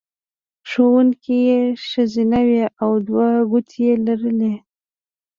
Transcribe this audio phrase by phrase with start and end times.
[0.69, 4.53] ښوونکې یې ښځینه وې او دوه کوټې یې لرلې